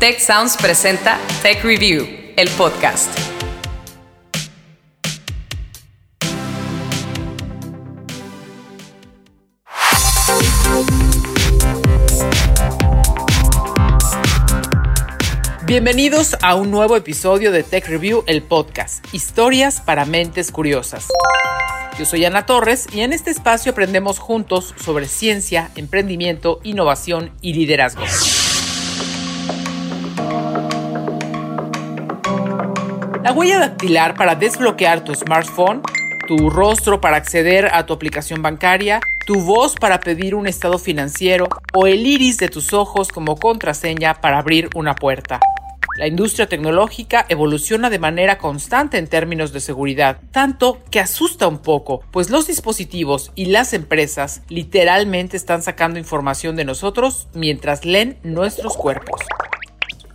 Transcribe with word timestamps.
Tech 0.00 0.18
Sounds 0.18 0.56
presenta 0.56 1.18
Tech 1.42 1.62
Review, 1.62 2.08
el 2.34 2.48
podcast. 2.56 3.10
Bienvenidos 15.66 16.34
a 16.40 16.54
un 16.54 16.70
nuevo 16.70 16.96
episodio 16.96 17.52
de 17.52 17.62
Tech 17.62 17.86
Review, 17.86 18.24
el 18.26 18.40
podcast, 18.42 19.04
historias 19.12 19.82
para 19.82 20.06
mentes 20.06 20.50
curiosas. 20.50 21.08
Yo 21.98 22.06
soy 22.06 22.24
Ana 22.24 22.46
Torres 22.46 22.86
y 22.94 23.00
en 23.00 23.12
este 23.12 23.30
espacio 23.30 23.72
aprendemos 23.72 24.18
juntos 24.18 24.74
sobre 24.82 25.06
ciencia, 25.08 25.70
emprendimiento, 25.76 26.60
innovación 26.62 27.32
y 27.42 27.52
liderazgo. 27.52 28.06
La 33.30 33.36
huella 33.36 33.60
dactilar 33.60 34.16
para 34.16 34.34
desbloquear 34.34 35.04
tu 35.04 35.14
smartphone, 35.14 35.82
tu 36.26 36.50
rostro 36.50 37.00
para 37.00 37.16
acceder 37.16 37.68
a 37.72 37.86
tu 37.86 37.92
aplicación 37.92 38.42
bancaria, 38.42 38.98
tu 39.24 39.40
voz 39.42 39.76
para 39.76 40.00
pedir 40.00 40.34
un 40.34 40.48
estado 40.48 40.80
financiero 40.80 41.46
o 41.72 41.86
el 41.86 42.04
iris 42.04 42.38
de 42.38 42.48
tus 42.48 42.72
ojos 42.72 43.06
como 43.06 43.36
contraseña 43.36 44.20
para 44.20 44.38
abrir 44.38 44.68
una 44.74 44.96
puerta. 44.96 45.38
La 45.96 46.08
industria 46.08 46.48
tecnológica 46.48 47.24
evoluciona 47.28 47.88
de 47.88 48.00
manera 48.00 48.36
constante 48.36 48.98
en 48.98 49.06
términos 49.06 49.52
de 49.52 49.60
seguridad, 49.60 50.18
tanto 50.32 50.80
que 50.90 50.98
asusta 50.98 51.46
un 51.46 51.58
poco, 51.58 52.02
pues 52.10 52.30
los 52.30 52.48
dispositivos 52.48 53.30
y 53.36 53.44
las 53.46 53.74
empresas 53.74 54.42
literalmente 54.48 55.36
están 55.36 55.62
sacando 55.62 56.00
información 56.00 56.56
de 56.56 56.64
nosotros 56.64 57.28
mientras 57.32 57.84
leen 57.84 58.18
nuestros 58.24 58.76
cuerpos. 58.76 59.20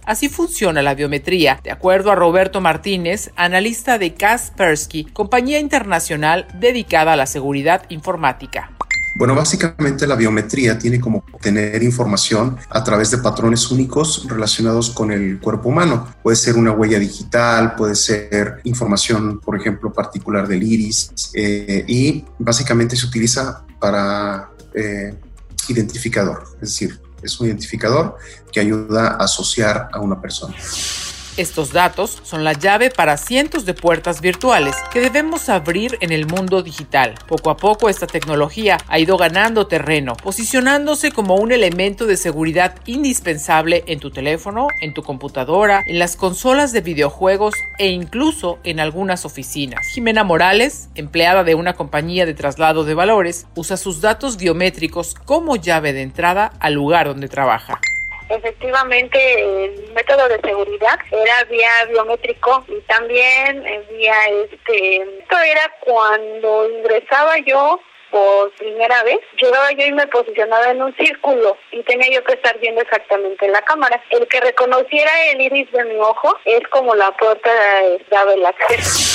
Así 0.05 0.30
funciona 0.30 0.84
la 0.84 0.94
biometría, 0.94 1.59
de 1.64 1.72
acuerdo 1.72 2.12
a 2.12 2.16
Roberto 2.16 2.61
Martínez, 2.61 3.31
analista 3.36 3.98
de 3.98 4.14
Kaspersky, 4.14 5.06
compañía 5.06 5.59
internacional 5.59 6.48
dedicada 6.59 7.14
a 7.14 7.16
la 7.16 7.25
seguridad 7.25 7.84
informática. 7.89 8.70
Bueno, 9.17 9.33
básicamente 9.33 10.06
la 10.06 10.16
biometría 10.16 10.78
tiene 10.78 11.00
como 11.00 11.23
obtener 11.31 11.81
información 11.81 12.58
a 12.70 12.83
través 12.83 13.09
de 13.11 13.17
patrones 13.17 13.72
únicos 13.72 14.28
relacionados 14.30 14.92
con 14.92 15.11
el 15.11 15.39
cuerpo 15.39 15.70
humano. 15.70 16.14
Puede 16.22 16.36
ser 16.36 16.56
una 16.56 16.72
huella 16.72 17.00
digital, 17.00 17.76
puede 17.76 17.95
ser 17.95 18.59
información, 18.66 19.39
por 19.39 19.58
ejemplo, 19.59 19.92
particular 19.92 20.48
del 20.48 20.61
iris, 20.61 21.31
eh, 21.33 21.83
y 21.88 22.26
básicamente 22.38 22.95
se 22.95 23.08
utiliza 23.08 23.66
para 23.80 24.52
eh, 24.73 25.16
identificador, 25.70 26.44
es 26.56 26.70
decir, 26.70 27.00
es 27.23 27.39
un 27.39 27.48
identificador 27.48 28.17
que 28.56 28.61
ayuda 28.61 29.17
a 29.20 29.25
asociar 29.25 29.89
a 29.92 30.00
una 30.00 30.22
persona. 30.22 30.56
Estos 31.36 31.73
datos 31.73 32.22
son 32.23 32.45
la 32.45 32.53
llave 32.53 32.89
para 32.89 33.17
cientos 33.17 33.66
de 33.66 33.73
puertas 33.73 34.22
virtuales 34.22 34.73
que 34.94 35.02
debemos 35.02 35.50
abrir 35.50 35.98
en 36.00 36.14
el 36.14 36.25
mundo 36.25 36.64
digital. 36.64 37.16
Poco 37.28 37.50
a 37.50 37.58
poco 37.58 37.89
esta 37.89 38.08
tecnología 38.08 38.78
ha 38.88 39.00
ido 39.00 39.17
ganando 39.17 39.67
terreno, 39.67 40.16
posicionándose 40.16 41.11
como 41.11 41.36
un 41.36 41.52
elemento 41.52 42.06
de 42.06 42.16
seguridad 42.16 42.76
indispensable 42.86 43.83
en 43.88 44.00
tu 44.00 44.11
teléfono, 44.11 44.70
en 44.80 44.94
tu 44.94 45.03
computadora, 45.03 45.81
en 45.86 46.00
las 46.00 46.16
consolas 46.16 46.72
de 46.72 46.80
videojuegos 46.80 47.56
e 47.78 47.89
incluso 47.89 48.59
en 48.64 48.80
algunas 48.80 49.26
oficinas. 49.26 49.86
Jimena 49.94 50.23
Morales, 50.23 50.88
empleada 50.95 51.44
de 51.44 51.56
una 51.56 51.73
compañía 51.73 52.26
de 52.26 52.33
traslado 52.33 52.86
de 52.86 52.94
valores, 52.94 53.48
usa 53.56 53.76
sus 53.76 54.00
datos 54.00 54.38
biométricos 54.38 55.16
como 55.26 55.58
llave 55.58 55.92
de 55.92 56.03
entrada 56.03 56.53
al 56.61 56.76
lugar 56.76 57.08
donde 57.08 57.28
trabaja. 57.28 57.81
Efectivamente, 58.30 59.66
el 59.66 59.94
método 59.94 60.28
de 60.28 60.42
seguridad 60.42 61.00
era 61.12 61.44
vía 61.45 61.86
biométrico 61.90 62.66
y 62.67 62.80
también 62.82 63.64
vía 63.92 64.16
este. 64.44 64.98
Esto 64.98 65.40
era 65.40 65.72
cuando 65.82 66.70
ingresaba 66.70 67.38
yo 67.39 67.80
por 68.11 68.52
primera 68.54 69.04
vez, 69.04 69.20
llegaba 69.38 69.72
yo 69.73 69.86
y 69.86 69.92
me 69.92 70.08
posicionaba 70.08 70.72
en 70.72 70.82
un 70.82 70.95
círculo 70.95 71.58
y 71.72 71.83
tenía 71.83 72.10
yo 72.11 72.23
que 72.23 72.33
estar 72.33 72.58
viendo 72.60 72.82
exactamente 72.82 73.48
la 73.49 73.61
cámara. 73.64 74.02
El 74.10 74.28
que 74.28 74.39
reconociera 74.39 75.11
el 75.32 75.42
iris 75.42 75.72
de 75.72 75.83
mi 75.83 75.95
ojo 75.95 76.38
es 76.45 76.66
como 76.70 76.95
la 76.95 77.11
puerta 77.17 77.52
de 77.54 78.33
el 78.33 78.45
acceso. 78.45 79.14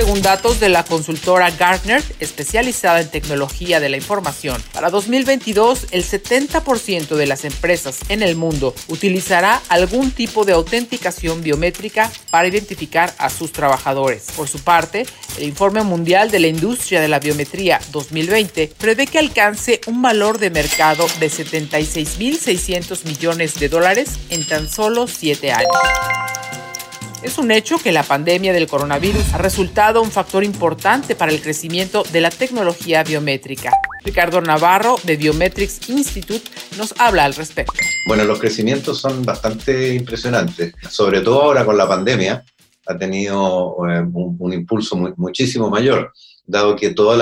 Según 0.00 0.22
datos 0.22 0.60
de 0.60 0.70
la 0.70 0.82
consultora 0.82 1.50
Gartner, 1.50 2.02
especializada 2.20 3.02
en 3.02 3.10
tecnología 3.10 3.80
de 3.80 3.90
la 3.90 3.98
información. 3.98 4.62
Para 4.72 4.88
2022, 4.88 5.88
el 5.90 6.04
70% 6.04 7.16
de 7.16 7.26
las 7.26 7.44
empresas 7.44 7.98
en 8.08 8.22
el 8.22 8.34
mundo 8.34 8.74
utilizará 8.88 9.60
algún 9.68 10.10
tipo 10.10 10.46
de 10.46 10.54
autenticación 10.54 11.42
biométrica 11.42 12.10
para 12.30 12.48
identificar 12.48 13.14
a 13.18 13.28
sus 13.28 13.52
trabajadores. 13.52 14.28
Por 14.34 14.48
su 14.48 14.60
parte, 14.60 15.04
el 15.36 15.44
Informe 15.44 15.82
Mundial 15.82 16.30
de 16.30 16.38
la 16.38 16.46
Industria 16.46 17.02
de 17.02 17.08
la 17.08 17.18
Biometría 17.18 17.78
2020 17.92 18.72
prevé 18.78 19.06
que 19.06 19.18
alcance 19.18 19.82
un 19.86 20.00
valor 20.00 20.38
de 20.38 20.48
mercado 20.48 21.06
de 21.18 21.30
76.600 21.30 23.04
millones 23.04 23.60
de 23.60 23.68
dólares 23.68 24.12
en 24.30 24.46
tan 24.46 24.66
solo 24.70 25.06
7 25.06 25.52
años. 25.52 25.68
Es 27.22 27.36
un 27.36 27.50
hecho 27.50 27.78
que 27.78 27.92
la 27.92 28.02
pandemia 28.02 28.54
del 28.54 28.66
coronavirus 28.66 29.34
ha 29.34 29.38
resultado 29.38 30.00
un 30.00 30.10
factor 30.10 30.42
importante 30.42 31.14
para 31.14 31.30
el 31.30 31.42
crecimiento 31.42 32.02
de 32.12 32.22
la 32.22 32.30
tecnología 32.30 33.04
biométrica. 33.04 33.72
Ricardo 34.02 34.40
Navarro 34.40 34.96
de 35.04 35.16
Biometrics 35.16 35.90
Institute 35.90 36.48
nos 36.78 36.94
habla 36.98 37.26
al 37.26 37.34
respecto. 37.34 37.74
Bueno, 38.06 38.24
los 38.24 38.38
crecimientos 38.38 39.02
son 39.02 39.22
bastante 39.22 39.94
impresionantes, 39.94 40.72
sobre 40.88 41.20
todo 41.20 41.42
ahora 41.42 41.66
con 41.66 41.76
la 41.76 41.86
pandemia 41.86 42.42
ha 42.86 42.96
tenido 42.96 43.76
eh, 43.86 44.02
un, 44.12 44.52
impulso 44.54 44.96
muchísimo 45.16 45.68
mayor, 45.68 46.12
dado 46.46 46.74
que 46.74 46.90
todos 46.90 47.18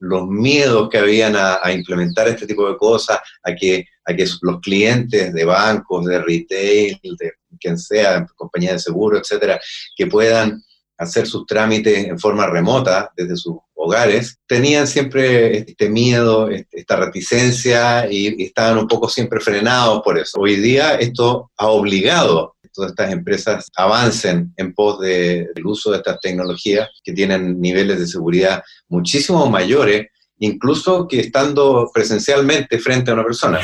los 0.00 0.26
miedos 0.28 0.88
que 0.88 0.98
habían 0.98 1.34
a, 1.36 1.60
implementar 1.72 2.26
este 2.28 2.46
tipo 2.46 2.68
de 2.68 2.76
cosas, 2.76 3.20
a 3.42 3.54
que, 3.54 3.86
a 4.04 4.14
que 4.14 4.26
los 4.42 4.60
clientes 4.60 5.32
de 5.32 5.44
bancos, 5.44 6.06
de 6.06 6.20
retail, 6.20 6.98
de 7.02 7.32
quien 7.60 7.78
sea, 7.78 8.26
compañía 8.34 8.72
de 8.72 8.78
seguro, 8.78 9.18
etcétera, 9.18 9.60
que 9.94 10.06
puedan 10.06 10.62
hacer 10.98 11.26
sus 11.26 11.46
trámites 11.46 12.06
en 12.06 12.18
forma 12.18 12.46
remota 12.46 13.10
desde 13.16 13.36
sus 13.36 13.56
hogares, 13.74 14.38
tenían 14.46 14.86
siempre 14.86 15.56
este 15.58 15.88
miedo, 15.88 16.50
este, 16.50 16.80
esta 16.80 16.96
reticencia 16.96 18.06
y, 18.10 18.42
estaban 18.42 18.78
un 18.78 18.86
poco 18.86 19.08
siempre 19.08 19.40
frenados 19.40 20.02
por 20.02 20.18
eso. 20.18 20.40
Hoy 20.40 20.56
día 20.56 20.96
esto 20.96 21.50
ha 21.56 21.68
obligado 21.68 22.56
todas 22.80 22.92
estas 22.92 23.12
empresas 23.12 23.70
avancen 23.76 24.54
en 24.56 24.72
pos 24.72 25.00
del 25.00 25.50
uso 25.64 25.90
de 25.90 25.98
estas 25.98 26.18
tecnologías 26.20 26.88
que 27.04 27.12
tienen 27.12 27.60
niveles 27.60 27.98
de 27.98 28.06
seguridad 28.06 28.62
muchísimo 28.88 29.46
mayores, 29.50 30.06
incluso 30.38 31.06
que 31.06 31.20
estando 31.20 31.90
presencialmente 31.92 32.78
frente 32.78 33.10
a 33.10 33.14
una 33.14 33.24
persona. 33.24 33.60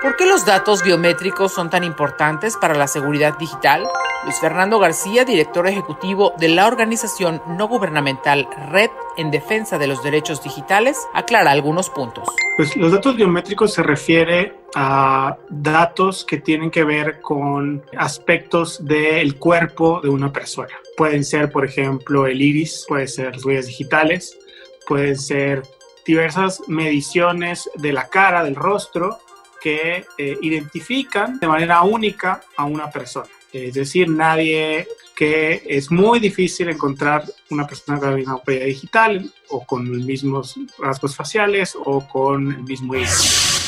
¿Por 0.00 0.16
qué 0.16 0.24
los 0.26 0.46
datos 0.46 0.82
biométricos 0.82 1.52
son 1.52 1.68
tan 1.68 1.84
importantes 1.84 2.56
para 2.56 2.74
la 2.74 2.88
seguridad 2.88 3.36
digital? 3.38 3.86
Luis 4.24 4.38
Fernando 4.40 4.78
García, 4.78 5.24
director 5.24 5.66
ejecutivo 5.66 6.32
de 6.38 6.48
la 6.48 6.66
organización 6.66 7.42
no 7.58 7.68
gubernamental 7.68 8.48
Red 8.70 8.90
en 9.16 9.30
Defensa 9.30 9.78
de 9.78 9.88
los 9.88 10.02
Derechos 10.02 10.42
Digitales, 10.42 10.96
aclara 11.12 11.50
algunos 11.50 11.90
puntos. 11.90 12.28
Pues 12.56 12.76
los 12.76 12.92
datos 12.92 13.16
biométricos 13.16 13.72
se 13.74 13.82
refiere 13.82 14.61
a 14.74 15.36
datos 15.50 16.24
que 16.24 16.38
tienen 16.38 16.70
que 16.70 16.84
ver 16.84 17.20
con 17.20 17.82
aspectos 17.96 18.84
del 18.84 19.36
cuerpo 19.38 20.00
de 20.00 20.08
una 20.08 20.32
persona. 20.32 20.74
Pueden 20.96 21.24
ser, 21.24 21.50
por 21.50 21.64
ejemplo, 21.64 22.26
el 22.26 22.40
iris, 22.40 22.84
pueden 22.88 23.08
ser 23.08 23.36
huellas 23.44 23.66
digitales, 23.66 24.38
pueden 24.86 25.18
ser 25.18 25.62
diversas 26.04 26.62
mediciones 26.68 27.70
de 27.76 27.92
la 27.92 28.08
cara, 28.08 28.44
del 28.44 28.56
rostro, 28.56 29.18
que 29.60 30.04
eh, 30.18 30.38
identifican 30.42 31.38
de 31.38 31.46
manera 31.46 31.82
única 31.82 32.42
a 32.56 32.64
una 32.64 32.90
persona. 32.90 33.28
Es 33.52 33.74
decir, 33.74 34.08
nadie 34.08 34.88
que 35.14 35.62
es 35.66 35.90
muy 35.90 36.18
difícil 36.18 36.68
encontrar 36.68 37.24
una 37.50 37.66
persona 37.66 38.00
con 38.00 38.14
una 38.14 38.36
huella 38.36 38.64
digital 38.64 39.30
o 39.50 39.64
con 39.64 39.90
los 39.90 40.04
mismos 40.04 40.56
rasgos 40.78 41.14
faciales 41.14 41.76
o 41.76 42.06
con 42.08 42.50
el 42.50 42.62
mismo 42.62 42.94
iris. 42.94 43.61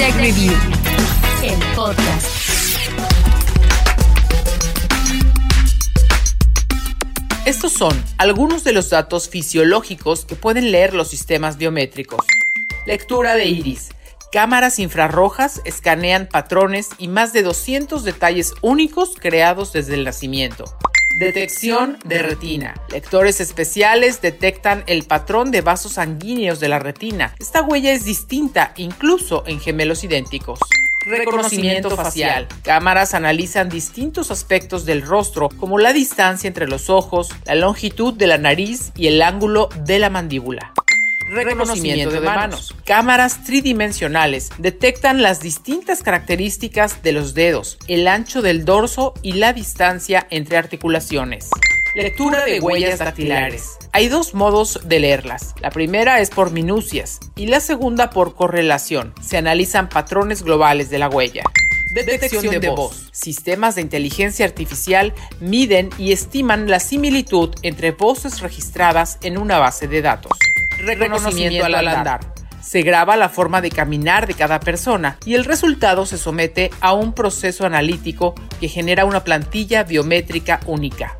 Tech 0.00 0.16
Review, 0.16 0.54
el 1.44 1.76
podcast. 1.76 2.26
Estos 7.44 7.74
son 7.74 7.92
algunos 8.16 8.64
de 8.64 8.72
los 8.72 8.88
datos 8.88 9.28
fisiológicos 9.28 10.24
que 10.24 10.36
pueden 10.36 10.72
leer 10.72 10.94
los 10.94 11.08
sistemas 11.08 11.58
biométricos. 11.58 12.24
Lectura 12.86 13.34
de 13.34 13.44
iris 13.44 13.90
Cámaras 14.32 14.78
infrarrojas 14.78 15.60
escanean 15.66 16.30
patrones 16.32 16.88
y 16.96 17.08
más 17.08 17.34
de 17.34 17.42
200 17.42 18.02
detalles 18.02 18.54
únicos 18.62 19.16
creados 19.20 19.74
desde 19.74 19.96
el 19.96 20.04
nacimiento. 20.04 20.64
Detección 21.18 21.98
de 22.04 22.22
retina. 22.22 22.74
Lectores 22.90 23.40
especiales 23.40 24.22
detectan 24.22 24.84
el 24.86 25.02
patrón 25.02 25.50
de 25.50 25.60
vasos 25.60 25.94
sanguíneos 25.94 26.60
de 26.60 26.68
la 26.68 26.78
retina. 26.78 27.34
Esta 27.38 27.62
huella 27.62 27.92
es 27.92 28.04
distinta 28.04 28.72
incluso 28.76 29.42
en 29.46 29.58
gemelos 29.60 30.04
idénticos. 30.04 30.60
Reconocimiento 31.04 31.90
facial. 31.96 32.46
Cámaras 32.62 33.14
analizan 33.14 33.68
distintos 33.68 34.30
aspectos 34.30 34.84
del 34.84 35.02
rostro, 35.02 35.48
como 35.48 35.78
la 35.78 35.92
distancia 35.92 36.46
entre 36.46 36.68
los 36.68 36.90
ojos, 36.90 37.30
la 37.44 37.56
longitud 37.56 38.14
de 38.14 38.26
la 38.26 38.38
nariz 38.38 38.92
y 38.94 39.08
el 39.08 39.20
ángulo 39.20 39.68
de 39.84 39.98
la 39.98 40.10
mandíbula 40.10 40.72
reconocimiento 41.30 42.10
de 42.10 42.20
manos. 42.20 42.74
Cámaras 42.84 43.44
tridimensionales 43.44 44.50
detectan 44.58 45.22
las 45.22 45.40
distintas 45.40 46.02
características 46.02 47.02
de 47.02 47.12
los 47.12 47.34
dedos, 47.34 47.78
el 47.88 48.08
ancho 48.08 48.42
del 48.42 48.64
dorso 48.64 49.14
y 49.22 49.34
la 49.34 49.52
distancia 49.52 50.26
entre 50.30 50.56
articulaciones. 50.56 51.48
Lectura 51.94 52.44
de 52.44 52.60
huellas 52.60 53.00
dactilares. 53.00 53.76
Hay 53.92 54.08
dos 54.08 54.34
modos 54.34 54.80
de 54.84 55.00
leerlas. 55.00 55.54
La 55.60 55.70
primera 55.70 56.20
es 56.20 56.30
por 56.30 56.52
minucias 56.52 57.18
y 57.34 57.46
la 57.46 57.58
segunda 57.60 58.10
por 58.10 58.36
correlación. 58.36 59.12
Se 59.20 59.36
analizan 59.36 59.88
patrones 59.88 60.42
globales 60.42 60.90
de 60.90 60.98
la 60.98 61.08
huella. 61.08 61.42
Detección 61.92 62.60
de 62.60 62.68
voz. 62.68 63.08
Sistemas 63.10 63.74
de 63.74 63.80
inteligencia 63.80 64.46
artificial 64.46 65.12
miden 65.40 65.90
y 65.98 66.12
estiman 66.12 66.70
la 66.70 66.78
similitud 66.78 67.52
entre 67.62 67.90
voces 67.90 68.40
registradas 68.40 69.18
en 69.22 69.36
una 69.36 69.58
base 69.58 69.88
de 69.88 70.00
datos 70.00 70.38
reconocimiento 70.82 71.64
al 71.64 71.74
andar. 71.74 72.20
Se 72.62 72.82
graba 72.82 73.16
la 73.16 73.28
forma 73.28 73.60
de 73.60 73.70
caminar 73.70 74.26
de 74.26 74.34
cada 74.34 74.60
persona 74.60 75.16
y 75.24 75.34
el 75.34 75.44
resultado 75.44 76.04
se 76.06 76.18
somete 76.18 76.70
a 76.80 76.92
un 76.92 77.14
proceso 77.14 77.64
analítico 77.64 78.34
que 78.60 78.68
genera 78.68 79.04
una 79.04 79.24
plantilla 79.24 79.82
biométrica 79.82 80.60
única. 80.66 81.16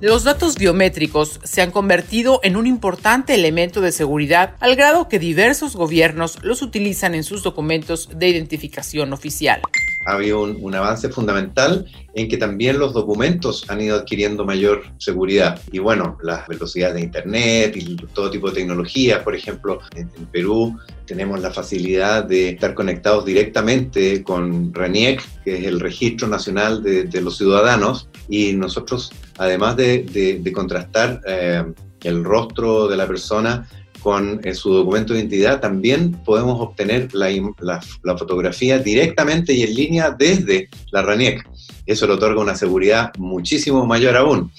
Los 0.00 0.24
datos 0.24 0.56
biométricos 0.56 1.38
se 1.44 1.62
han 1.62 1.70
convertido 1.70 2.40
en 2.42 2.56
un 2.56 2.66
importante 2.66 3.34
elemento 3.34 3.80
de 3.80 3.92
seguridad 3.92 4.56
al 4.58 4.74
grado 4.74 5.08
que 5.08 5.20
diversos 5.20 5.76
gobiernos 5.76 6.42
los 6.42 6.60
utilizan 6.60 7.14
en 7.14 7.22
sus 7.22 7.44
documentos 7.44 8.10
de 8.12 8.28
identificación 8.28 9.12
oficial 9.12 9.62
ha 10.04 10.12
habido 10.12 10.42
un, 10.42 10.74
avance 10.74 11.08
fundamental 11.08 11.86
en 12.14 12.28
que 12.28 12.36
también 12.36 12.78
los 12.78 12.92
documentos 12.92 13.64
han 13.68 13.80
ido 13.80 13.96
adquiriendo 13.96 14.44
mayor 14.44 14.82
seguridad. 14.98 15.60
Y 15.70 15.78
bueno, 15.78 16.18
las 16.22 16.46
velocidades 16.48 16.96
de 16.96 17.02
Internet 17.02 17.76
y 17.76 17.96
todo 18.14 18.30
tipo 18.30 18.48
de 18.48 18.56
tecnologías, 18.56 19.20
por 19.20 19.34
ejemplo, 19.34 19.80
en, 19.94 20.08
Perú 20.32 20.78
tenemos 21.06 21.40
la 21.40 21.50
facilidad 21.50 22.24
de 22.24 22.50
estar 22.50 22.74
conectados 22.74 23.24
directamente 23.24 24.22
con 24.22 24.72
RENIEC, 24.72 25.22
que 25.44 25.58
es 25.58 25.64
el 25.66 25.78
Registro 25.80 26.28
Nacional 26.28 26.82
de, 26.82 27.20
los 27.20 27.36
Ciudadanos, 27.36 28.08
y 28.28 28.54
nosotros, 28.54 29.12
además 29.36 29.76
de, 29.76 30.52
contrastar 30.54 31.20
eh, 31.26 31.64
el 32.04 32.24
rostro 32.24 32.88
de 32.88 32.96
la 32.96 33.06
persona, 33.06 33.68
con 34.02 34.40
eh, 34.44 34.54
su 34.54 34.72
documento 34.72 35.12
de 35.12 35.20
identidad, 35.20 35.60
también 35.60 36.12
podemos 36.24 36.60
obtener 36.60 37.14
la, 37.14 37.30
la, 37.60 38.18
fotografía 38.18 38.78
directamente 38.78 39.52
y 39.52 39.62
en 39.62 39.74
línea 39.74 40.10
desde 40.10 40.68
la 40.90 41.02
RANIEC. 41.02 41.48
Eso 41.86 42.06
le 42.06 42.14
otorga 42.14 42.40
una 42.40 42.54
seguridad 42.54 43.12
muchísimo 43.18 43.86
mayor 43.86 44.16
aún. 44.16 44.50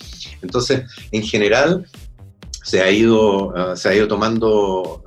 Entonces, 0.41 0.83
en 1.11 1.23
general, 1.23 1.85
se 2.63 2.81
ha 2.81 2.89
ido, 2.89 3.53
ah, 3.55 3.75
se 3.75 3.89
ha 3.89 3.95
ido 3.95 4.07
tomando 4.07 5.03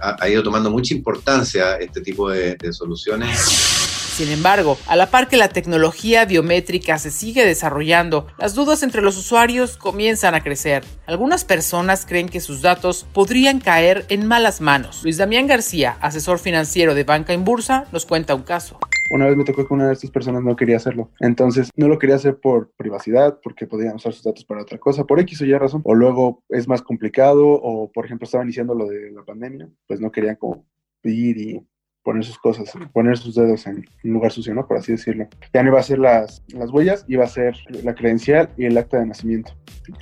ha, 0.00 0.28
ido 0.28 0.42
tomando 0.42 0.70
mucha 0.70 0.94
importancia 0.94 1.76
este 1.76 2.00
tipo 2.00 2.30
de 2.30 2.72
soluciones 2.72 3.99
sin 4.10 4.30
embargo, 4.30 4.76
a 4.86 4.96
la 4.96 5.10
par 5.10 5.28
que 5.28 5.36
la 5.36 5.48
tecnología 5.48 6.24
biométrica 6.24 6.98
se 6.98 7.10
sigue 7.10 7.46
desarrollando, 7.46 8.26
las 8.38 8.54
dudas 8.54 8.82
entre 8.82 9.02
los 9.02 9.16
usuarios 9.16 9.76
comienzan 9.76 10.34
a 10.34 10.42
crecer. 10.42 10.84
Algunas 11.06 11.44
personas 11.44 12.04
creen 12.06 12.28
que 12.28 12.40
sus 12.40 12.60
datos 12.60 13.06
podrían 13.12 13.60
caer 13.60 14.04
en 14.08 14.26
malas 14.26 14.60
manos. 14.60 15.02
Luis 15.02 15.16
Damián 15.16 15.46
García, 15.46 15.96
asesor 16.00 16.38
financiero 16.38 16.94
de 16.94 17.04
Banca 17.04 17.32
en 17.32 17.44
Bursa, 17.44 17.86
nos 17.92 18.04
cuenta 18.04 18.34
un 18.34 18.42
caso. 18.42 18.78
Una 19.12 19.26
vez 19.26 19.36
me 19.36 19.44
tocó 19.44 19.66
que 19.66 19.74
una 19.74 19.88
de 19.88 19.94
estas 19.94 20.10
personas 20.10 20.42
no 20.44 20.54
quería 20.54 20.76
hacerlo. 20.76 21.10
Entonces, 21.18 21.70
no 21.74 21.88
lo 21.88 21.98
quería 21.98 22.16
hacer 22.16 22.38
por 22.38 22.70
privacidad, 22.76 23.40
porque 23.42 23.66
podían 23.66 23.96
usar 23.96 24.12
sus 24.12 24.22
datos 24.22 24.44
para 24.44 24.62
otra 24.62 24.78
cosa, 24.78 25.04
por 25.04 25.18
X 25.20 25.40
o 25.40 25.44
Y 25.44 25.52
razón. 25.56 25.80
O 25.84 25.94
luego 25.94 26.42
es 26.48 26.68
más 26.68 26.82
complicado, 26.82 27.46
o 27.46 27.90
por 27.90 28.04
ejemplo, 28.04 28.24
estaban 28.24 28.46
iniciando 28.46 28.74
lo 28.74 28.86
de 28.86 29.10
la 29.10 29.24
pandemia, 29.24 29.68
pues 29.86 30.00
no 30.00 30.12
querían 30.12 30.36
como 30.36 30.64
ir 31.02 31.38
y 31.38 31.66
poner 32.10 32.24
sus 32.24 32.38
cosas, 32.38 32.72
poner 32.92 33.16
sus 33.16 33.36
dedos 33.36 33.68
en 33.68 33.88
un 34.02 34.12
lugar 34.12 34.32
sucio, 34.32 34.52
¿no? 34.52 34.66
Por 34.66 34.78
así 34.78 34.90
decirlo. 34.90 35.28
Ya 35.54 35.62
no 35.62 35.68
iba 35.68 35.78
a 35.78 35.82
ser 35.84 36.00
las, 36.00 36.42
las 36.48 36.70
huellas, 36.70 37.04
iba 37.06 37.24
a 37.24 37.28
ser 37.28 37.56
la 37.84 37.94
credencial 37.94 38.50
y 38.56 38.64
el 38.64 38.76
acta 38.76 38.98
de 38.98 39.06
nacimiento. 39.06 39.52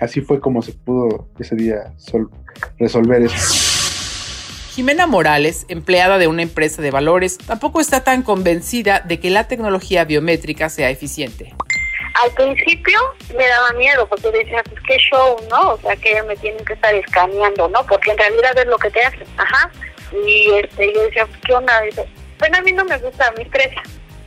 Así 0.00 0.22
fue 0.22 0.40
como 0.40 0.62
se 0.62 0.72
pudo 0.72 1.28
ese 1.38 1.55
día 1.55 1.93
resolver 2.78 3.22
eso. 3.25 3.37
Jimena 4.75 5.06
Morales, 5.06 5.66
empleada 5.69 6.16
de 6.16 6.28
una 6.28 6.40
empresa 6.40 6.81
de 6.81 6.90
valores, 6.90 7.37
tampoco 7.37 7.78
está 7.78 8.05
tan 8.05 8.22
convencida 8.22 9.00
de 9.00 9.20
que 9.20 9.28
la 9.28 9.46
tecnología 9.46 10.06
biométrica 10.06 10.70
sea 10.70 10.88
eficiente. 10.88 11.52
Al 12.25 12.31
principio 12.32 12.99
me 13.37 13.46
daba 13.46 13.72
miedo 13.75 14.08
porque 14.08 14.31
decía, 14.31 14.62
pues 14.64 14.81
qué 14.88 14.96
show, 14.96 15.37
¿no? 15.50 15.72
O 15.72 15.78
sea, 15.82 15.94
que 15.96 16.22
me 16.22 16.37
tienen 16.37 16.64
que 16.64 16.72
estar 16.72 16.94
escaneando, 16.94 17.69
¿no? 17.69 17.84
Porque 17.84 18.12
en 18.12 18.16
realidad 18.16 18.56
es 18.56 18.66
lo 18.66 18.78
que 18.78 18.88
te 18.88 19.02
hacen. 19.02 19.26
Ajá. 19.37 19.70
Y 20.12 20.50
este, 20.62 20.93
yo 20.94 21.02
decía, 21.02 21.26
¿qué 21.46 21.52
onda? 21.55 21.81
Dice, 21.82 22.06
bueno, 22.38 22.58
a 22.58 22.62
mí 22.62 22.72
no 22.72 22.84
me 22.84 22.99
gusta, 22.99 23.32
me 23.37 23.43
estresa. 23.43 23.82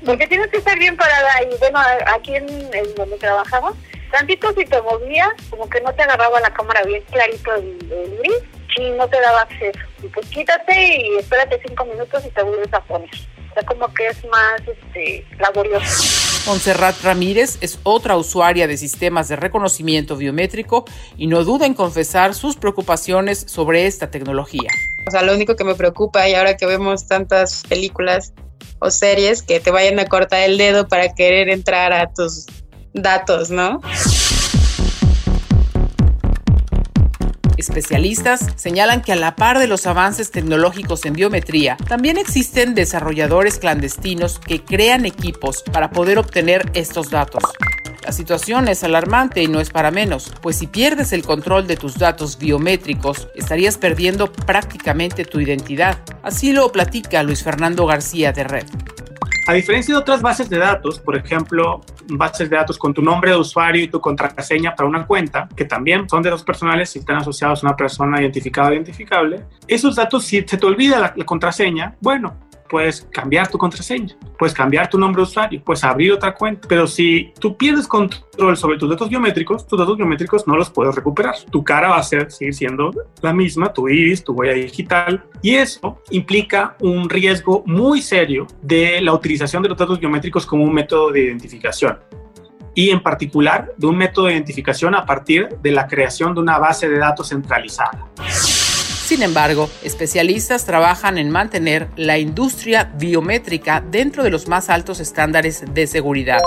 Porque 0.06 0.28
tienes 0.28 0.50
que 0.50 0.58
estar 0.58 0.78
bien 0.78 0.98
parada. 0.98 1.30
Y 1.44 1.58
bueno, 1.60 1.80
aquí 2.08 2.36
en, 2.36 2.48
donde 2.96 3.18
trabajamos, 3.18 3.76
tantito 4.12 4.52
si 4.54 4.66
te 4.66 4.82
movías, 4.82 5.30
como 5.50 5.70
que 5.70 5.82
no 5.82 5.94
te 5.94 6.04
agarraba 6.04 6.40
la 6.40 6.52
cámara 6.54 6.84
bien 6.84 7.04
clarito 7.12 7.54
el, 7.56 7.78
gris, 8.20 8.44
y 8.78 8.90
no 8.92 9.08
te 9.08 9.20
daba 9.22 9.42
acceso. 9.42 9.80
Y 10.04 10.08
pues 10.08 10.28
quítate 10.28 10.98
y 10.98 11.18
espérate 11.18 11.62
cinco 11.68 11.86
minutos 11.86 12.26
y 12.26 12.30
te 12.30 12.44
vuelves 12.44 12.74
a 12.74 12.82
poner. 12.82 13.10
O 13.52 13.54
sea, 13.54 13.64
como 13.64 13.94
que 13.94 14.08
es 14.08 14.26
más 14.26 14.62
este, 14.66 15.26
laborioso. 15.40 16.22
Montserrat 16.48 16.96
Ramírez 17.04 17.58
es 17.62 17.80
otra 17.84 18.18
usuaria 18.18 18.66
de 18.66 18.76
sistemas 18.78 19.28
de 19.28 19.36
reconocimiento 19.36 20.16
biométrico 20.16 20.86
y 21.16 21.28
no 21.28 21.44
duda 21.44 21.68
en 21.68 21.76
confesar 21.76 22.34
sus 22.34 22.56
preocupaciones 22.56 23.44
sobre 23.48 23.86
esta 23.86 24.10
tecnología. 24.10 24.72
O 25.08 25.12
sea, 25.12 25.22
lo 25.24 25.34
único 25.34 25.56
que 25.56 25.64
me 25.64 25.76
preocupa 25.76 26.28
y 26.28 26.36
ahora 26.36 26.58
que 26.58 26.66
vemos 26.66 27.08
tantas 27.08 27.64
películas 27.68 28.34
o 28.80 28.90
series 28.92 29.42
que 29.42 29.60
te 29.60 29.72
vayan 29.72 30.00
a 30.00 30.06
cortar 30.06 30.42
el 30.42 30.58
dedo 30.58 30.88
para 30.88 31.14
querer 31.14 31.50
entrar 31.50 31.94
a 31.94 32.12
tus 32.12 32.46
datos, 32.94 33.50
¿no? 33.50 33.80
Especialistas 37.58 38.48
señalan 38.56 39.04
que 39.04 39.12
a 39.12 39.16
la 39.16 39.36
par 39.36 39.60
de 39.60 39.68
los 39.68 39.86
avances 39.86 40.32
tecnológicos 40.32 41.06
en 41.06 41.14
biometría, 41.14 41.78
también 41.88 42.18
existen 42.18 42.74
desarrolladores 42.74 43.60
clandestinos 43.60 44.40
que 44.40 44.64
crean 44.64 45.06
equipos 45.06 45.64
para 45.72 45.92
poder 45.92 46.18
obtener 46.18 46.72
estos 46.74 47.12
datos. 47.12 47.44
La 48.04 48.12
situación 48.12 48.68
es 48.68 48.84
alarmante 48.84 49.44
y 49.44 49.48
no 49.48 49.60
es 49.60 49.70
para 49.70 49.92
menos, 49.92 50.34
pues 50.42 50.58
si 50.58 50.66
pierdes 50.66 51.14
el 51.14 51.24
control 51.24 51.68
de 51.68 51.78
tus 51.78 52.00
datos 52.00 52.40
biométricos, 52.40 53.28
estarías 53.36 53.78
perdiendo 53.78 54.32
prácticamente 54.32 55.24
tu 55.24 55.40
identidad. 55.40 56.00
Así 56.24 56.52
lo 56.52 56.72
platica 56.72 57.22
Luis 57.22 57.44
Fernando 57.44 57.86
García 57.86 58.32
de 58.32 58.44
Red. 58.44 58.66
A 59.48 59.54
diferencia 59.54 59.94
de 59.94 60.00
otras 60.00 60.22
bases 60.22 60.50
de 60.50 60.58
datos, 60.58 61.00
por 61.00 61.16
ejemplo, 61.16 61.82
bases 62.10 62.50
de 62.50 62.56
datos 62.56 62.78
con 62.78 62.94
tu 62.94 63.04
nombre 63.04 63.32
de 63.32 63.38
usuario 63.38 63.84
y 63.84 63.88
tu 63.88 64.02
contraseña 64.02 64.76
para 64.76 64.90
una 64.90 65.06
cuenta, 65.06 65.48
que 65.56 65.66
también 65.66 66.10
son 66.10 66.24
de 66.24 66.30
datos 66.30 66.44
personales 66.44 66.96
y 66.96 67.00
están 67.00 67.18
asociados 67.18 67.64
a 67.64 67.68
una 67.68 67.76
persona 67.76 68.20
identificada 68.20 68.70
o 68.70 68.74
identificable, 68.74 69.46
esos 69.68 69.96
datos, 69.96 70.26
si 70.26 70.42
se 70.42 70.58
te 70.58 70.66
olvida 70.66 71.00
la, 71.00 71.14
la 71.16 71.26
contraseña, 71.26 71.96
bueno, 72.02 72.36
puedes 72.72 73.02
cambiar 73.12 73.50
tu 73.50 73.58
contraseña, 73.58 74.16
puedes 74.40 74.54
cambiar 74.54 74.90
tu 74.90 74.98
nombre 74.98 75.20
de 75.20 75.24
usuario, 75.24 75.62
puedes 75.62 75.84
abrir 75.84 76.14
otra 76.14 76.34
cuenta. 76.34 76.66
Pero 76.70 76.88
si 76.88 77.34
tú 77.38 77.58
pierdes 77.58 77.86
control 77.86 78.56
sobre 78.56 78.78
tus 78.78 78.90
datos 78.90 79.10
biométricos, 79.10 79.68
tus 79.68 79.78
datos 79.78 79.98
biométricos 79.98 80.48
no 80.48 80.56
los 80.56 80.70
puedes 80.70 80.96
recuperar. 80.96 81.36
Tu 81.52 81.62
cara 81.66 81.90
va 81.90 81.98
a 81.98 82.04
ser, 82.04 82.32
seguir 82.32 82.54
siendo 82.54 82.92
la 83.22 83.34
misma, 83.34 83.74
tu 83.74 83.90
iris, 83.90 84.24
tu 84.24 84.32
huella 84.32 84.54
digital. 84.54 85.22
Y 85.42 85.56
eso 85.56 86.02
implica 86.12 86.78
un 86.80 87.10
riesgo 87.10 87.62
muy 87.66 88.02
serio 88.02 88.48
de 88.62 89.02
la 89.02 89.14
utilización 89.14 89.62
de 89.62 89.70
los 89.70 89.78
datos 89.78 90.00
biométricos 90.00 90.46
como 90.46 90.64
un 90.64 90.74
método 90.74 91.12
de 91.12 91.24
identificación 91.24 92.00
y 92.74 92.90
en 92.90 93.04
particular 93.04 93.74
de 93.76 93.86
un 93.86 93.98
método 93.98 94.28
de 94.28 94.34
identificación 94.34 94.96
a 94.96 95.06
partir 95.06 95.50
de 95.62 95.72
la 95.72 95.88
creación 95.88 96.34
de 96.34 96.40
una 96.40 96.58
base 96.58 96.88
de 96.88 96.98
datos 97.00 97.28
centralizada. 97.28 98.08
Sin 99.12 99.24
embargo, 99.24 99.70
especialistas 99.84 100.64
trabajan 100.64 101.18
en 101.18 101.30
mantener 101.30 101.90
la 101.98 102.18
industria 102.18 102.94
biométrica 102.98 103.84
dentro 103.92 104.24
de 104.24 104.30
los 104.30 104.48
más 104.48 104.70
altos 104.70 105.02
estándares 105.02 105.66
de 105.74 105.86
seguridad. 105.86 106.38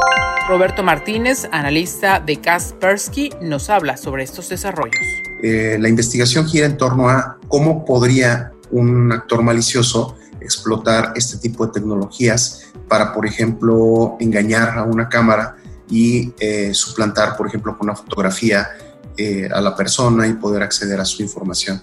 Roberto 0.49 0.83
Martínez, 0.83 1.47
analista 1.53 2.21
de 2.21 2.41
Kaspersky, 2.41 3.33
nos 3.43 3.69
habla 3.69 3.99
sobre 3.99 4.23
estos 4.23 4.49
desarrollos. 4.49 5.05
Eh, 5.43 5.77
la 5.79 5.91
investigación 5.91 6.49
gira 6.49 6.65
en 6.65 6.79
torno 6.79 7.11
a 7.11 7.39
cómo 7.49 7.85
podría 7.85 8.53
un 8.71 9.13
actor 9.13 9.43
malicioso 9.43 10.17
explotar 10.41 11.13
este 11.17 11.37
tipo 11.37 11.67
de 11.67 11.73
tecnologías 11.73 12.73
para, 12.89 13.13
por 13.13 13.27
ejemplo, 13.27 14.17
engañar 14.21 14.79
a 14.79 14.85
una 14.85 15.11
cámara 15.11 15.57
y 15.91 16.33
eh, 16.41 16.73
suplantar, 16.73 17.37
por 17.37 17.47
ejemplo, 17.47 17.77
con 17.77 17.91
una 17.91 17.97
fotografía 17.97 18.69
eh, 19.17 19.49
a 19.53 19.61
la 19.61 19.77
persona 19.77 20.27
y 20.27 20.33
poder 20.33 20.63
acceder 20.63 21.01
a 21.01 21.05
su 21.05 21.23
información. 21.23 21.81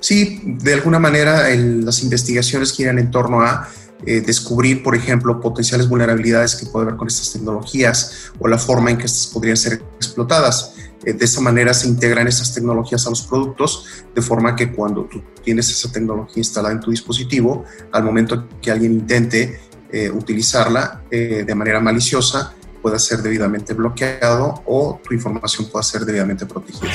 Sí, 0.00 0.42
de 0.44 0.74
alguna 0.74 0.98
manera 0.98 1.48
las 1.56 2.02
investigaciones 2.02 2.72
giran 2.72 2.98
en 2.98 3.10
torno 3.10 3.40
a 3.40 3.68
eh, 4.04 4.20
descubrir, 4.20 4.82
por 4.82 4.94
ejemplo, 4.94 5.40
potenciales 5.40 5.88
vulnerabilidades 5.88 6.56
que 6.56 6.66
puede 6.66 6.84
haber 6.84 6.96
con 6.98 7.08
estas 7.08 7.32
tecnologías 7.32 8.32
o 8.38 8.48
la 8.48 8.58
forma 8.58 8.90
en 8.90 8.98
que 8.98 9.06
estas 9.06 9.28
podrían 9.28 9.56
ser 9.56 9.82
explotadas. 9.96 10.74
de 11.04 11.24
esa 11.24 11.40
manera 11.40 11.72
se 11.74 11.88
integran 11.88 12.28
estas 12.28 12.54
tecnologías 12.54 13.06
a 13.06 13.10
los 13.10 13.22
productos, 13.22 13.86
de 14.14 14.20
forma 14.20 14.54
que 14.54 14.72
cuando 14.72 15.04
tú 15.04 15.22
tienes 15.42 15.70
esa 15.70 15.90
tecnología 15.90 16.38
instalada 16.38 16.74
en 16.74 16.80
tu 16.80 16.90
dispositivo, 16.90 17.64
al 17.92 18.04
momento 18.04 18.46
que 18.60 18.70
alguien 18.70 18.92
intente 18.92 19.60
utilizarla 20.12 21.02
de 21.10 21.54
manera 21.54 21.78
maliciosa, 21.78 22.54
pueda 22.84 22.98
ser 22.98 23.22
debidamente 23.22 23.72
bloqueado 23.72 24.62
o 24.66 25.00
tu 25.02 25.14
información 25.14 25.66
pueda 25.70 25.82
ser 25.82 26.04
debidamente 26.04 26.44
protegida. 26.44 26.92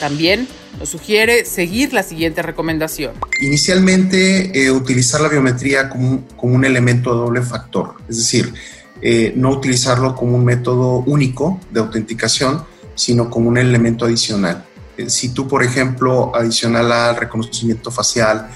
También 0.00 0.48
nos 0.80 0.88
sugiere 0.88 1.44
seguir 1.44 1.92
la 1.92 2.02
siguiente 2.02 2.42
recomendación. 2.42 3.12
Inicialmente, 3.40 4.50
eh, 4.52 4.72
utilizar 4.72 5.20
la 5.20 5.28
biometría 5.28 5.88
como, 5.88 6.26
como, 6.36 6.56
un 6.56 6.64
elemento 6.64 7.14
de 7.14 7.20
doble 7.20 7.42
factor, 7.42 7.94
es 8.08 8.16
decir, 8.16 8.52
eh, 9.00 9.32
no 9.36 9.50
utilizarlo 9.50 10.16
como 10.16 10.36
un 10.36 10.44
método 10.44 11.04
único 11.06 11.60
de 11.70 11.78
autenticación, 11.78 12.64
sino 12.96 13.30
como 13.30 13.48
un 13.48 13.58
elemento 13.58 14.06
adicional. 14.06 14.64
Eh, 14.96 15.08
si 15.08 15.28
tú, 15.28 15.46
por 15.46 15.62
ejemplo, 15.62 16.34
adicional 16.34 16.90
al 16.90 17.14
reconocimiento 17.14 17.92
facial, 17.92 18.50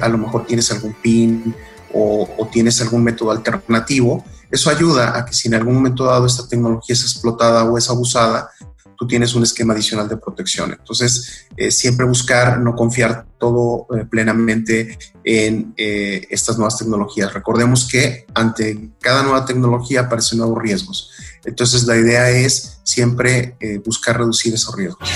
a 0.00 0.08
lo 0.08 0.18
mejor 0.18 0.46
tienes 0.46 0.68
algún 0.72 0.94
PIN 0.94 1.54
o, 1.94 2.28
o 2.38 2.48
tienes 2.48 2.80
algún 2.80 3.04
método 3.04 3.30
alternativo, 3.30 4.24
eso 4.50 4.70
ayuda 4.70 5.16
a 5.18 5.24
que 5.24 5.34
si 5.34 5.48
en 5.48 5.54
algún 5.54 5.74
momento 5.74 6.04
dado 6.04 6.26
esta 6.26 6.48
tecnología 6.48 6.94
es 6.94 7.02
explotada 7.02 7.64
o 7.64 7.76
es 7.76 7.90
abusada, 7.90 8.50
tú 8.96 9.06
tienes 9.06 9.34
un 9.34 9.42
esquema 9.42 9.74
adicional 9.74 10.08
de 10.08 10.16
protección. 10.16 10.72
Entonces, 10.72 11.46
eh, 11.56 11.70
siempre 11.70 12.06
buscar 12.06 12.58
no 12.60 12.74
confiar 12.74 13.26
todo 13.38 13.86
eh, 13.94 14.04
plenamente 14.10 14.98
en 15.22 15.74
eh, 15.76 16.26
estas 16.30 16.56
nuevas 16.56 16.78
tecnologías. 16.78 17.32
Recordemos 17.32 17.86
que 17.86 18.26
ante 18.34 18.90
cada 19.00 19.22
nueva 19.22 19.44
tecnología 19.44 20.02
aparecen 20.02 20.38
nuevos 20.38 20.62
riesgos. 20.62 21.10
Entonces, 21.44 21.84
la 21.84 21.96
idea 21.96 22.30
es 22.30 22.80
siempre 22.82 23.56
buscar 23.84 24.18
reducir 24.18 24.54
esos 24.54 24.74
riesgos. 24.74 25.08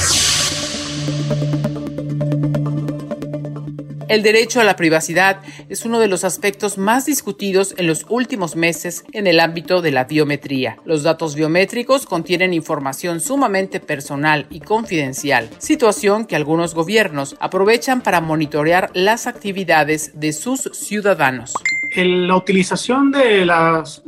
El 4.11 4.25
derecho 4.25 4.61
a 4.61 4.64
la 4.64 4.75
privacidad 4.75 5.40
es 5.69 5.85
uno 5.85 6.00
de 6.00 6.09
los 6.09 6.25
aspectos 6.25 6.79
más 6.79 7.07
discutidos 7.07 7.76
en 7.79 7.87
los 7.87 8.07
últimos 8.09 8.57
meses 8.57 9.05
en 9.12 9.29
el 9.29 9.38
ámbito 9.38 9.83
de 9.83 9.93
la 9.93 10.02
biometría. 10.02 10.79
Los 10.85 11.05
datos 11.05 11.37
biométricos 11.37 12.07
contienen 12.07 12.52
información 12.52 13.21
sumamente 13.21 13.79
personal 13.79 14.49
y 14.50 14.59
confidencial, 14.59 15.49
situación 15.59 16.25
que 16.25 16.35
algunos 16.35 16.75
gobiernos 16.75 17.37
aprovechan 17.38 18.00
para 18.00 18.21
monitorear 18.21 18.90
las 18.95 19.29
actividades 19.29 20.19
de 20.19 20.33
sus 20.33 20.62
ciudadanos. 20.73 21.55
La 21.95 22.35
utilización 22.35 23.12
de 23.12 23.47
los, 23.47 24.02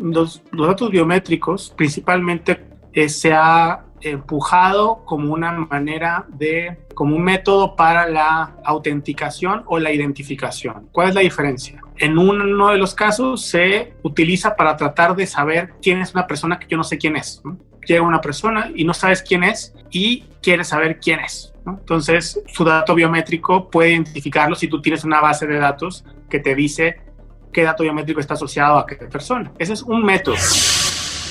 datos 0.51 0.91
biométricos 0.91 1.73
principalmente 1.77 2.59
eh, 2.93 3.09
se 3.09 3.33
ha 3.33 3.85
empujado 4.03 5.05
como 5.05 5.33
una 5.33 5.53
manera 5.53 6.27
de, 6.29 6.79
como 6.95 7.17
un 7.17 7.23
método 7.23 7.77
para 7.77 8.09
la 8.09 8.57
autenticación 8.65 9.63
o 9.67 9.79
la 9.79 9.93
identificación. 9.93 10.89
¿Cuál 10.93 11.11
es 11.11 11.15
la 11.15 11.21
diferencia? 11.21 11.81
En 11.99 12.19
uno 12.19 12.71
de 12.71 12.79
los 12.79 12.95
casos 12.95 13.45
se 13.45 13.95
utiliza 14.03 14.57
para 14.57 14.77
tratar 14.77 15.15
de 15.15 15.27
saber 15.27 15.75
quién 15.83 16.01
es 16.01 16.15
una 16.15 16.27
persona 16.27 16.59
que 16.59 16.67
yo 16.69 16.77
no 16.77 16.85
sé 16.85 16.99
quién 16.99 17.17
es. 17.17 17.43
Llega 17.87 18.03
una 18.03 18.21
persona 18.21 18.71
y 18.75 18.85
no 18.85 18.95
sabes 18.95 19.23
quién 19.23 19.45
es 19.45 19.75
y 19.91 20.25
quieres 20.41 20.69
saber 20.69 21.01
quién 21.01 21.21
es. 21.21 21.53
Entonces, 21.67 22.41
su 22.47 22.65
dato 22.65 22.95
biométrico 22.95 23.71
puede 23.71 23.93
identificarlo 23.93 24.55
si 24.57 24.69
tú 24.69 24.83
tienes 24.83 25.05
una 25.05 25.21
base 25.21 25.47
de 25.47 25.59
datos 25.59 26.05
que 26.29 26.41
te 26.41 26.55
dice 26.55 27.01
qué 27.53 27.63
dato 27.63 27.83
biométrico 27.83 28.21
está 28.21 28.35
asociado 28.35 28.79
a 28.79 28.87
qué 28.87 28.97
persona. 28.97 29.53
Ese 29.59 29.75
es 29.75 29.83
un 29.83 30.03
método. 30.03 30.37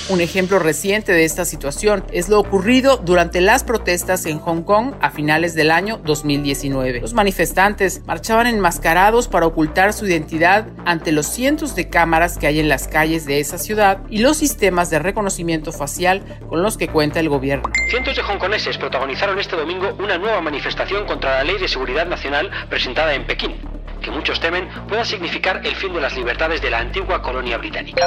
Un 0.08 0.20
ejemplo 0.20 0.58
reciente 0.58 1.12
de 1.12 1.24
esta 1.24 1.44
situación 1.44 2.04
es 2.12 2.28
lo 2.28 2.40
ocurrido 2.40 2.96
durante 2.96 3.40
las 3.40 3.62
protestas 3.62 4.26
en 4.26 4.40
Hong 4.40 4.62
Kong 4.62 4.94
a 5.00 5.10
finales 5.10 5.54
del 5.54 5.70
año 5.70 5.98
2019. 5.98 7.00
Los 7.00 7.14
manifestantes 7.14 8.02
marchaban 8.04 8.48
enmascarados 8.48 9.28
para 9.28 9.46
ocultar 9.46 9.92
su 9.92 10.06
identidad 10.06 10.66
ante 10.84 11.12
los 11.12 11.26
cientos 11.26 11.76
de 11.76 11.88
cámaras 11.88 12.36
que 12.36 12.48
hay 12.48 12.58
en 12.58 12.68
las 12.68 12.88
calles 12.88 13.26
de 13.26 13.38
esa 13.38 13.58
ciudad 13.58 14.00
y 14.10 14.18
los 14.18 14.38
sistemas 14.38 14.90
de 14.90 14.98
reconocimiento 14.98 15.70
facial 15.70 16.22
con 16.48 16.62
los 16.62 16.76
que 16.76 16.88
cuenta 16.88 17.20
el 17.20 17.28
gobierno. 17.28 17.70
Cientos 17.88 18.16
de 18.16 18.22
hongkoneses 18.22 18.78
protagonizaron 18.78 19.38
este 19.38 19.56
domingo 19.56 19.94
una 20.00 20.18
nueva 20.18 20.40
manifestación 20.40 21.06
contra 21.06 21.36
la 21.36 21.44
Ley 21.44 21.58
de 21.58 21.68
Seguridad 21.68 22.06
Nacional 22.06 22.50
presentada 22.68 23.14
en 23.14 23.24
Pekín 23.24 23.54
que 24.02 24.10
muchos 24.10 24.40
temen 24.40 24.68
pueda 24.88 25.04
significar 25.04 25.60
el 25.64 25.74
fin 25.76 25.92
de 25.94 26.00
las 26.00 26.14
libertades 26.16 26.60
de 26.60 26.70
la 26.70 26.80
antigua 26.80 27.22
colonia 27.22 27.56
británica. 27.58 28.06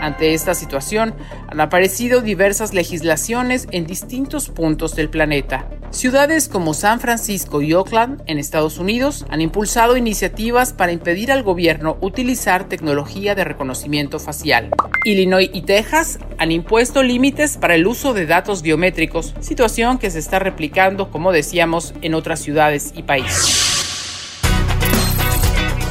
Ante 0.00 0.34
esta 0.34 0.54
situación, 0.54 1.14
han 1.48 1.60
aparecido 1.60 2.20
diversas 2.20 2.74
legislaciones 2.74 3.66
en 3.72 3.86
distintos 3.86 4.48
puntos 4.50 4.94
del 4.94 5.08
planeta. 5.08 5.66
Ciudades 5.90 6.48
como 6.48 6.74
San 6.74 7.00
Francisco 7.00 7.62
y 7.62 7.72
Oakland, 7.72 8.22
en 8.26 8.38
Estados 8.38 8.78
Unidos, 8.78 9.24
han 9.30 9.40
impulsado 9.40 9.96
iniciativas 9.96 10.72
para 10.72 10.92
impedir 10.92 11.32
al 11.32 11.42
gobierno 11.42 11.96
utilizar 12.00 12.68
tecnología 12.68 13.34
de 13.34 13.44
reconocimiento 13.44 14.18
facial. 14.18 14.70
Illinois 15.04 15.48
y 15.52 15.62
Texas 15.62 16.18
han 16.38 16.52
impuesto 16.52 17.02
límites 17.02 17.56
para 17.56 17.76
el 17.76 17.86
uso 17.86 18.12
de 18.12 18.26
datos 18.26 18.62
biométricos, 18.62 19.34
situación 19.40 19.98
que 19.98 20.10
se 20.10 20.18
está 20.18 20.38
replicando, 20.38 21.10
como 21.10 21.32
decíamos, 21.32 21.94
en 22.02 22.14
otras 22.14 22.40
ciudades 22.40 22.92
y 22.94 23.04
países. 23.04 23.65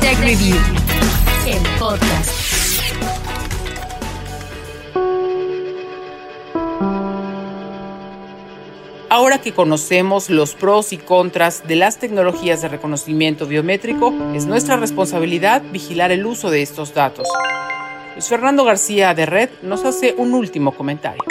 Tech 0.05 0.19
Review, 0.19 0.55
el 1.47 1.79
podcast. 1.79 2.29
Ahora 9.09 9.41
que 9.41 9.51
conocemos 9.53 10.29
los 10.29 10.53
pros 10.53 10.93
y 10.93 10.97
contras 10.97 11.67
de 11.67 11.75
las 11.75 11.97
tecnologías 11.97 12.61
de 12.61 12.67
reconocimiento 12.67 13.47
biométrico, 13.47 14.13
es 14.35 14.45
nuestra 14.45 14.77
responsabilidad 14.77 15.63
vigilar 15.71 16.11
el 16.11 16.23
uso 16.27 16.51
de 16.51 16.61
estos 16.61 16.93
datos. 16.93 17.27
Luis 18.13 18.29
Fernando 18.29 18.63
García 18.63 19.15
de 19.15 19.25
Red 19.25 19.49
nos 19.63 19.85
hace 19.85 20.13
un 20.15 20.35
último 20.35 20.75
comentario. 20.75 21.23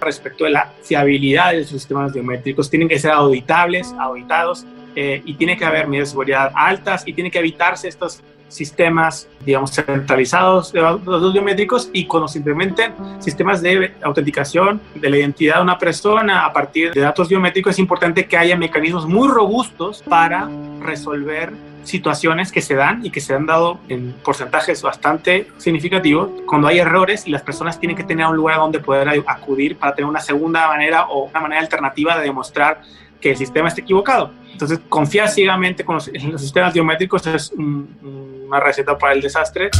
Respecto 0.00 0.44
a 0.44 0.50
la 0.50 0.72
fiabilidad 0.84 1.50
de 1.50 1.58
los 1.62 1.68
sistemas 1.68 2.12
biométricos, 2.12 2.70
tienen 2.70 2.88
que 2.88 3.00
ser 3.00 3.10
auditables, 3.10 3.92
auditados 3.98 4.64
eh, 4.94 5.22
y 5.24 5.34
tiene 5.34 5.56
que 5.56 5.64
haber 5.64 5.86
medidas 5.86 6.08
de 6.08 6.10
seguridad 6.12 6.52
altas 6.54 7.06
y 7.06 7.12
tiene 7.12 7.30
que 7.30 7.38
evitarse 7.38 7.88
estos 7.88 8.22
sistemas, 8.50 9.28
digamos, 9.44 9.70
centralizados 9.72 10.72
de 10.72 10.80
datos 10.80 11.32
biométricos 11.32 11.88
y 11.92 12.06
cuando 12.06 12.28
se 12.28 12.38
implementen 12.38 12.92
sistemas 13.20 13.62
de 13.62 13.94
autenticación 14.02 14.80
de 14.94 15.08
la 15.08 15.18
identidad 15.18 15.56
de 15.56 15.62
una 15.62 15.78
persona 15.78 16.44
a 16.44 16.52
partir 16.52 16.92
de 16.92 17.00
datos 17.00 17.28
biométricos, 17.28 17.74
es 17.74 17.78
importante 17.78 18.26
que 18.26 18.36
haya 18.36 18.56
mecanismos 18.56 19.06
muy 19.06 19.28
robustos 19.28 20.02
para 20.02 20.50
resolver 20.80 21.52
situaciones 21.84 22.52
que 22.52 22.60
se 22.60 22.74
dan 22.74 23.04
y 23.04 23.10
que 23.10 23.20
se 23.20 23.34
han 23.34 23.46
dado 23.46 23.80
en 23.88 24.12
porcentajes 24.22 24.82
bastante 24.82 25.48
significativos 25.56 26.30
cuando 26.46 26.68
hay 26.68 26.78
errores 26.78 27.26
y 27.26 27.30
las 27.30 27.42
personas 27.42 27.80
tienen 27.80 27.96
que 27.96 28.04
tener 28.04 28.26
un 28.26 28.36
lugar 28.36 28.58
donde 28.58 28.80
poder 28.80 29.08
acudir 29.26 29.76
para 29.76 29.94
tener 29.94 30.08
una 30.08 30.20
segunda 30.20 30.68
manera 30.68 31.06
o 31.06 31.24
una 31.24 31.40
manera 31.40 31.60
alternativa 31.60 32.18
de 32.18 32.24
demostrar 32.24 32.82
que 33.20 33.30
el 33.30 33.36
sistema 33.36 33.68
está 33.68 33.80
equivocado. 33.80 34.32
Entonces, 34.60 34.86
confiar 34.90 35.30
ciegamente 35.30 35.86
con 35.86 35.94
los, 35.94 36.08
en 36.08 36.32
los 36.32 36.40
sistemas 36.42 36.74
biométricos 36.74 37.26
es 37.26 37.50
una 37.52 38.60
receta 38.60 38.98
para 38.98 39.14
el 39.14 39.22
desastre. 39.22 39.70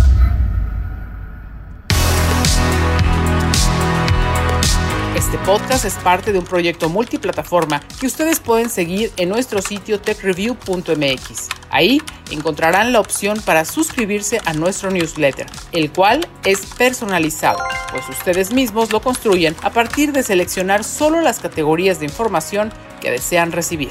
Este 5.15 5.37
podcast 5.45 5.85
es 5.85 5.97
parte 5.97 6.33
de 6.33 6.39
un 6.39 6.47
proyecto 6.47 6.89
multiplataforma 6.89 7.83
que 8.01 8.07
ustedes 8.07 8.41
pueden 8.41 8.71
seguir 8.71 9.13
en 9.19 9.29
nuestro 9.29 9.61
sitio 9.61 10.01
techreview.mx. 10.01 11.49
Ahí 11.69 12.01
encontrarán 12.31 12.95
la 12.95 13.01
opción 13.01 13.39
para 13.45 13.67
suscribirse 13.67 14.41
a 14.47 14.55
nuestro 14.55 14.91
newsletter, 14.91 15.47
el 15.73 15.93
cual 15.93 16.27
es 16.47 16.65
personalizado, 16.79 17.59
pues 17.91 18.09
ustedes 18.09 18.51
mismos 18.51 18.91
lo 18.93 19.03
construyen 19.03 19.55
a 19.63 19.69
partir 19.69 20.13
de 20.13 20.23
seleccionar 20.23 20.85
solo 20.85 21.21
las 21.21 21.39
categorías 21.39 22.01
de 22.01 22.07
información 22.07 22.73
que 23.03 23.11
desean 23.11 23.53
recibir. 23.53 23.91